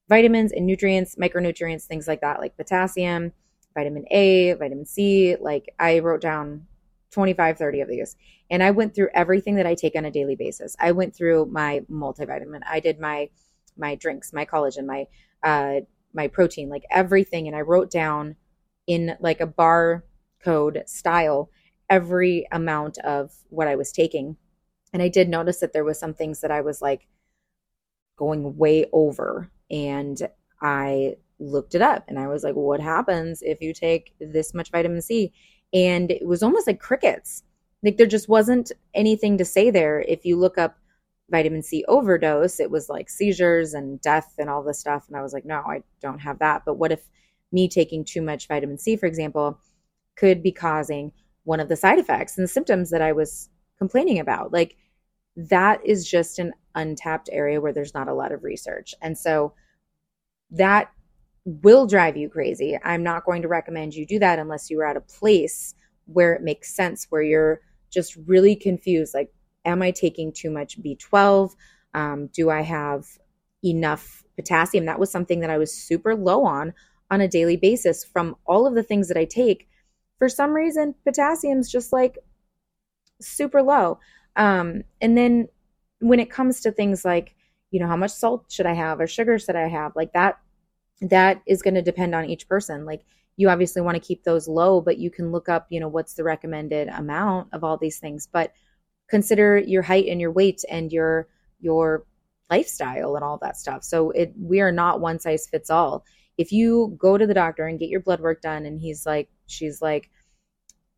vitamins 0.09 0.53
and 0.53 0.67
nutrients, 0.67 1.17
micronutrients, 1.17 1.85
things 1.85 2.07
like 2.07 2.21
that, 2.21 2.41
like 2.41 2.57
potassium, 2.57 3.33
vitamin 3.75 4.05
A, 4.11 4.53
vitamin 4.55 4.87
C. 4.87 5.37
Like 5.41 5.75
I 5.79 5.99
wrote 5.99 6.21
down 6.21 6.67
25, 7.11 7.59
30 7.59 7.81
of 7.81 7.89
these. 7.89 8.17
And 8.51 8.63
I 8.63 8.71
went 8.71 8.95
through 8.95 9.09
everything 9.15 9.57
that 9.57 9.67
I 9.67 9.75
take 9.75 9.97
on 9.97 10.05
a 10.05 10.11
daily 10.11 10.37
basis. 10.37 10.77
I 10.79 10.93
went 10.93 11.15
through 11.15 11.47
my 11.47 11.83
multivitamin. 11.91 12.61
I 12.69 12.81
did 12.81 13.01
my 13.01 13.31
my 13.79 13.95
drinks, 13.95 14.33
my 14.33 14.47
collagen, 14.47 14.87
my 14.87 15.07
uh 15.43 15.81
my 16.15 16.29
protein, 16.29 16.69
like 16.69 16.85
everything. 16.91 17.47
And 17.47 17.57
I 17.57 17.61
wrote 17.61 17.91
down 17.91 18.37
in 18.87 19.17
like 19.21 19.41
a 19.41 19.47
bar 19.47 20.05
code 20.43 20.83
style 20.87 21.51
every 21.91 22.47
amount 22.53 22.99
of 22.99 23.33
what 23.49 23.69
I 23.69 23.77
was 23.77 23.93
taking. 23.93 24.37
And 24.93 25.03
I 25.03 25.09
did 25.09 25.29
notice 25.29 25.59
that 25.61 25.73
there 25.73 25.85
was 25.85 25.99
some 25.99 26.15
things 26.15 26.41
that 26.41 26.51
I 26.51 26.61
was 26.61 26.81
like 26.81 27.07
going 28.17 28.57
way 28.57 28.87
over. 28.93 29.51
And 29.71 30.19
I 30.63 31.17
looked 31.39 31.75
it 31.75 31.83
up 31.83 32.05
and 32.09 32.19
I 32.19 32.29
was 32.29 32.43
like, 32.43 32.55
what 32.55 32.81
happens 32.81 33.43
if 33.43 33.61
you 33.61 33.75
take 33.75 34.15
this 34.21 34.55
much 34.55 34.71
vitamin 34.71 35.03
C? 35.03 35.33
And 35.73 36.11
it 36.11 36.27
was 36.27 36.43
almost 36.43 36.67
like 36.67 36.81
crickets. 36.81 37.43
Like 37.83 37.99
there 37.99 38.07
just 38.07 38.29
wasn't 38.29 38.73
anything 38.95 39.39
to 39.39 39.45
say 39.45 39.71
there. 39.71 40.01
If 40.01 40.25
you 40.25 40.37
look 40.37 40.59
up 40.59 40.77
vitamin 41.31 41.63
C 41.63 41.85
overdose, 41.89 42.61
it 42.61 42.71
was 42.71 42.89
like 42.89 43.11
seizures 43.11 43.75
and 43.75 44.01
death 44.01 44.33
and 44.39 44.49
all 44.49 44.63
this 44.63 44.81
stuff. 44.81 45.07
And 45.09 45.17
I 45.17 45.23
was 45.23 45.33
like, 45.33 45.45
no, 45.45 45.57
I 45.57 45.83
don't 46.01 46.21
have 46.21 46.39
that. 46.39 46.63
But 46.65 46.79
what 46.79 46.93
if 46.93 47.03
me 47.53 47.69
taking 47.69 48.05
too 48.05 48.23
much 48.23 48.49
vitamin 48.49 48.79
C, 48.79 48.97
for 48.97 49.07
example, 49.07 49.59
could 50.17 50.43
be 50.43 50.53
causing 50.53 51.13
one 51.45 51.61
of 51.61 51.69
the 51.69 51.77
side 51.77 51.99
effects 51.99 52.37
and 52.37 52.45
the 52.45 52.49
symptoms 52.49 52.91
that 52.91 53.03
I 53.03 53.13
was 53.13 53.51
complaining 53.79 54.19
about? 54.19 54.53
Like 54.53 54.77
that 55.37 55.85
is 55.85 56.09
just 56.09 56.39
an 56.39 56.53
untapped 56.75 57.29
area 57.33 57.61
where 57.61 57.73
there's 57.73 57.95
not 57.95 58.09
a 58.09 58.15
lot 58.15 58.33
of 58.33 58.45
research. 58.45 58.95
And 59.03 59.17
so 59.17 59.55
that 60.51 60.91
will 61.45 61.87
drive 61.87 62.17
you 62.17 62.29
crazy. 62.29 62.79
I'm 62.83 63.03
not 63.03 63.25
going 63.25 63.43
to 63.43 63.49
recommend 63.49 63.95
you 63.95 64.07
do 64.07 64.19
that 64.19 64.39
unless 64.39 64.71
you 64.71 64.81
are 64.81 64.87
at 64.87 64.97
a 64.97 65.01
place 65.01 65.75
where 66.07 66.35
it 66.35 66.43
makes 66.43 66.75
sense, 66.75 67.07
where 67.11 67.23
you're 67.23 67.61
just 67.91 68.17
really 68.27 68.57
confused. 68.57 69.15
Like, 69.15 69.33
am 69.65 69.83
I 69.83 69.91
taking 69.91 70.33
too 70.33 70.51
much 70.51 70.81
B12? 70.81 71.55
Um, 71.95 72.29
do 72.29 72.51
I 72.51 72.63
have 72.63 73.05
enough 73.65 74.25
potassium? 74.37 74.87
That 74.87 74.99
was 74.99 75.11
something 75.11 75.41
that 75.41 75.51
I 75.51 75.59
was 75.59 75.73
super 75.73 76.15
low 76.15 76.45
on 76.45 76.73
on 77.11 77.21
a 77.21 77.29
daily 77.29 77.57
basis 77.57 78.05
from 78.05 78.37
all 78.47 78.67
of 78.67 78.75
the 78.75 78.83
things 78.83 79.09
that 79.09 79.17
I 79.17 79.25
take. 79.25 79.69
For 80.19 80.29
some 80.29 80.53
reason, 80.53 80.95
potassium's 81.05 81.71
just 81.71 81.93
like 81.93 82.19
super 83.21 83.63
low. 83.63 83.99
Um, 84.37 84.83
and 85.01 85.17
then 85.17 85.49
when 86.01 86.21
it 86.21 86.31
comes 86.31 86.61
to 86.61 86.71
things 86.71 87.05
like, 87.05 87.35
you 87.71 87.81
know, 87.81 87.87
how 87.87 87.97
much 87.97 88.13
salt 88.13 88.45
should 88.49 88.67
I 88.67 88.75
have 88.75 89.01
or 89.01 89.07
sugar 89.07 89.39
should 89.39 89.57
I 89.57 89.69
have? 89.69 89.97
Like 89.97 90.13
that 90.13 90.39
that 91.03 91.43
is 91.47 91.63
going 91.63 91.75
to 91.75 91.83
depend 91.83 92.15
on 92.15 92.27
each 92.27 92.49
person. 92.49 92.85
Like 92.85 93.03
you 93.37 93.49
obviously 93.51 93.83
want 93.83 93.97
to 93.97 94.07
keep 94.07 94.25
those 94.25 94.49
low, 94.49 94.81
but 94.81 94.99
you 94.99 95.11
can 95.11 95.31
look 95.31 95.49
up, 95.49 95.67
you 95.71 95.81
know, 95.81 95.89
what's 95.89 96.15
the 96.15 96.25
recommended 96.25 96.89
amount 96.89 97.49
of 97.53 97.65
all 97.65 97.77
these 97.77 97.99
things. 97.99 98.29
But 98.31 98.53
consider 99.09 99.59
your 99.59 99.83
height 99.83 100.07
and 100.07 100.21
your 100.21 100.33
weight 100.33 100.65
and 100.71 100.93
your 100.93 101.29
your 101.61 102.05
lifestyle 102.51 103.17
and 103.17 103.25
all 103.25 103.39
that 103.39 103.57
stuff. 103.57 103.85
So 103.85 104.11
it 104.11 104.33
we 104.39 104.61
are 104.61 104.73
not 104.73 105.01
one 105.01 105.19
size 105.19 105.47
fits 105.47 105.71
all. 105.71 106.05
If 106.39 106.53
you 106.53 106.97
go 106.99 107.19
to 107.19 107.27
the 107.27 107.35
doctor 107.35 107.67
and 107.67 107.79
get 107.79 107.89
your 107.89 108.01
blood 108.01 108.21
work 108.21 108.41
done 108.41 108.67
and 108.67 108.81
he's 108.81 109.07
like 109.07 109.29
she's 109.47 109.83
like 109.83 110.11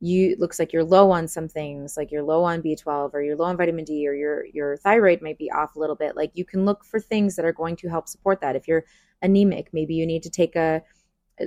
you 0.01 0.37
looks 0.39 0.59
like 0.59 0.73
you're 0.73 0.85
low 0.85 1.11
on 1.11 1.27
some 1.27 1.49
things 1.49 1.97
like 1.97 2.13
you're 2.13 2.23
low 2.23 2.45
on 2.45 2.63
b12 2.63 3.13
or 3.13 3.21
you're 3.21 3.37
low 3.37 3.47
on 3.47 3.57
vitamin 3.57 3.85
d 3.85 4.07
or 4.07 4.15
your 4.15 4.45
your 4.47 4.77
thyroid 4.77 5.21
might 5.21 5.39
be 5.39 5.51
off 5.51 5.75
a 5.75 5.79
little 5.79 5.97
bit. 5.97 6.17
Like 6.17 6.31
you 6.35 6.45
can 6.45 6.65
look 6.65 6.85
for 6.85 7.01
things 7.01 7.35
that 7.37 7.45
are 7.45 7.53
going 7.53 7.77
to 7.77 7.89
help 7.89 8.09
support 8.09 8.41
that. 8.41 8.57
If 8.57 8.69
you're 8.69 8.85
anemic 9.23 9.71
maybe 9.73 9.95
you 9.95 10.07
need 10.07 10.23
to 10.23 10.31
take 10.31 10.55
a 10.55 10.83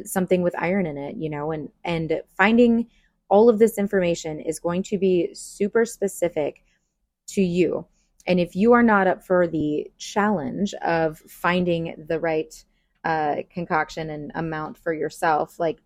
something 0.03 0.41
with 0.41 0.53
iron 0.58 0.86
in 0.86 0.98
it 0.98 1.15
you 1.17 1.29
know 1.29 1.51
and 1.51 1.70
and 1.84 2.22
finding 2.38 2.88
all 3.29 3.48
of 3.48 3.60
this 3.60 3.77
information 3.77 4.41
is 4.41 4.60
going 4.60 4.84
to 4.84 4.98
be 4.98 5.34
super 5.34 5.86
specific 5.86 6.65
to 7.27 7.41
you. 7.41 7.88
And 8.27 8.39
if 8.39 8.55
you 8.58 8.74
are 8.74 8.84
not 8.84 9.08
up 9.08 9.24
for 9.24 9.48
the 9.48 9.89
challenge 9.98 10.74
of 10.75 11.20
finding 11.20 12.05
the 12.10 12.20
right 12.20 12.53
uh, 13.05 13.38
concoction 13.51 14.10
and 14.10 14.31
amount 14.36 14.77
for 14.77 14.93
yourself 14.93 15.60
like 15.60 15.79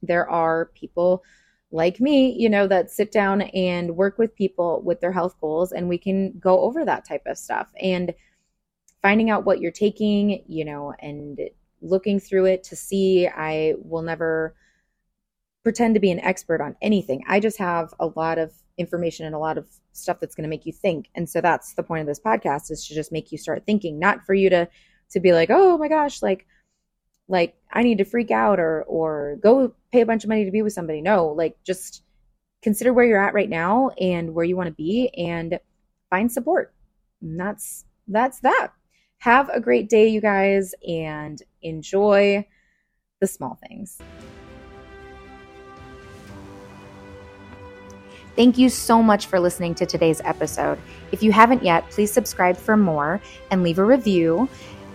there 0.00 0.30
are 0.30 0.70
people 0.74 1.22
like 1.70 2.00
me, 2.00 2.32
you 2.32 2.48
know, 2.48 2.66
that 2.66 2.90
sit 2.90 3.10
down 3.10 3.42
and 3.42 3.96
work 3.96 4.18
with 4.18 4.34
people 4.34 4.82
with 4.82 5.00
their 5.00 5.12
health 5.12 5.36
goals 5.40 5.72
and 5.72 5.88
we 5.88 5.98
can 5.98 6.38
go 6.38 6.60
over 6.60 6.84
that 6.84 7.06
type 7.06 7.22
of 7.26 7.36
stuff 7.36 7.72
and 7.80 8.14
finding 9.02 9.30
out 9.30 9.44
what 9.44 9.60
you're 9.60 9.72
taking, 9.72 10.44
you 10.46 10.64
know, 10.64 10.94
and 11.00 11.40
looking 11.82 12.20
through 12.20 12.46
it 12.46 12.62
to 12.64 12.76
see. 12.76 13.26
I 13.28 13.74
will 13.78 14.02
never 14.02 14.54
pretend 15.64 15.94
to 15.94 16.00
be 16.00 16.12
an 16.12 16.20
expert 16.20 16.60
on 16.60 16.76
anything. 16.80 17.24
I 17.28 17.40
just 17.40 17.58
have 17.58 17.92
a 17.98 18.06
lot 18.06 18.38
of 18.38 18.52
information 18.78 19.26
and 19.26 19.34
a 19.34 19.38
lot 19.38 19.58
of 19.58 19.68
stuff 19.92 20.20
that's 20.20 20.34
going 20.34 20.44
to 20.44 20.48
make 20.50 20.66
you 20.66 20.72
think. 20.72 21.08
And 21.14 21.28
so 21.28 21.40
that's 21.40 21.74
the 21.74 21.82
point 21.82 22.02
of 22.02 22.06
this 22.06 22.20
podcast 22.20 22.70
is 22.70 22.86
to 22.86 22.94
just 22.94 23.10
make 23.10 23.32
you 23.32 23.38
start 23.38 23.64
thinking, 23.66 23.98
not 23.98 24.24
for 24.24 24.34
you 24.34 24.48
to 24.50 24.68
to 25.10 25.20
be 25.20 25.32
like, 25.32 25.50
"Oh 25.50 25.78
my 25.78 25.88
gosh, 25.88 26.22
like 26.22 26.46
like 27.28 27.56
I 27.72 27.82
need 27.82 27.98
to 27.98 28.04
freak 28.04 28.30
out 28.30 28.60
or 28.60 28.82
or 28.84 29.38
go 29.42 29.74
pay 29.92 30.00
a 30.00 30.06
bunch 30.06 30.24
of 30.24 30.28
money 30.28 30.44
to 30.44 30.50
be 30.50 30.62
with 30.62 30.72
somebody. 30.72 31.00
No, 31.00 31.28
like 31.28 31.56
just 31.64 32.02
consider 32.62 32.92
where 32.92 33.04
you're 33.04 33.22
at 33.22 33.34
right 33.34 33.48
now 33.48 33.90
and 34.00 34.34
where 34.34 34.44
you 34.44 34.56
want 34.56 34.68
to 34.68 34.74
be 34.74 35.08
and 35.16 35.58
find 36.10 36.30
support. 36.30 36.72
And 37.20 37.38
that's 37.38 37.84
that's 38.08 38.40
that. 38.40 38.72
Have 39.18 39.48
a 39.48 39.60
great 39.60 39.88
day 39.88 40.08
you 40.08 40.20
guys 40.20 40.74
and 40.86 41.40
enjoy 41.62 42.46
the 43.20 43.26
small 43.26 43.58
things. 43.68 43.98
Thank 48.36 48.58
you 48.58 48.68
so 48.68 49.02
much 49.02 49.26
for 49.26 49.40
listening 49.40 49.74
to 49.76 49.86
today's 49.86 50.20
episode. 50.22 50.78
If 51.10 51.22
you 51.22 51.32
haven't 51.32 51.62
yet, 51.62 51.88
please 51.88 52.12
subscribe 52.12 52.58
for 52.58 52.76
more 52.76 53.18
and 53.50 53.62
leave 53.62 53.78
a 53.78 53.84
review. 53.84 54.46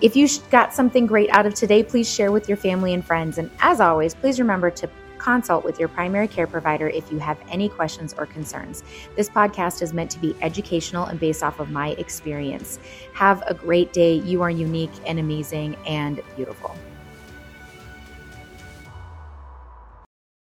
If 0.01 0.15
you 0.15 0.27
got 0.49 0.73
something 0.73 1.05
great 1.05 1.29
out 1.29 1.45
of 1.45 1.53
today, 1.53 1.83
please 1.83 2.11
share 2.11 2.31
with 2.31 2.47
your 2.47 2.57
family 2.57 2.95
and 2.95 3.05
friends. 3.05 3.37
And 3.37 3.51
as 3.59 3.79
always, 3.79 4.15
please 4.15 4.39
remember 4.39 4.71
to 4.71 4.89
consult 5.19 5.63
with 5.63 5.79
your 5.79 5.89
primary 5.89 6.27
care 6.27 6.47
provider 6.47 6.89
if 6.89 7.11
you 7.11 7.19
have 7.19 7.37
any 7.49 7.69
questions 7.69 8.15
or 8.17 8.25
concerns. 8.25 8.83
This 9.15 9.29
podcast 9.29 9.83
is 9.83 9.93
meant 9.93 10.09
to 10.11 10.19
be 10.19 10.35
educational 10.41 11.05
and 11.05 11.19
based 11.19 11.43
off 11.43 11.59
of 11.59 11.69
my 11.69 11.89
experience. 11.99 12.79
Have 13.13 13.43
a 13.45 13.53
great 13.53 13.93
day. 13.93 14.15
You 14.15 14.41
are 14.41 14.49
unique 14.49 14.89
and 15.05 15.19
amazing 15.19 15.75
and 15.85 16.19
beautiful. 16.35 16.75